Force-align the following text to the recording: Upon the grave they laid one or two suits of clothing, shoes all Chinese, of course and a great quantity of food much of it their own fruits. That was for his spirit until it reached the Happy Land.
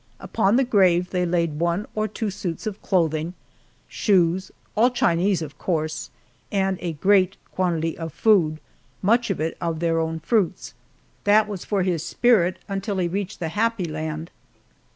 Upon 0.19 0.55
the 0.55 0.63
grave 0.63 1.11
they 1.11 1.27
laid 1.27 1.59
one 1.59 1.85
or 1.93 2.07
two 2.07 2.31
suits 2.31 2.65
of 2.65 2.81
clothing, 2.81 3.35
shoes 3.87 4.49
all 4.75 4.89
Chinese, 4.89 5.43
of 5.43 5.59
course 5.59 6.09
and 6.51 6.79
a 6.81 6.93
great 6.93 7.37
quantity 7.51 7.95
of 7.99 8.11
food 8.11 8.59
much 9.03 9.29
of 9.29 9.39
it 9.39 9.55
their 9.59 9.99
own 9.99 10.19
fruits. 10.19 10.73
That 11.25 11.47
was 11.47 11.63
for 11.65 11.83
his 11.83 12.01
spirit 12.03 12.57
until 12.67 12.97
it 12.97 13.09
reached 13.09 13.39
the 13.39 13.49
Happy 13.49 13.85
Land. 13.85 14.31